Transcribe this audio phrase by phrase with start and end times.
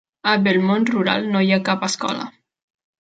[0.29, 2.29] A Belmont Rural no hi ha cap escola.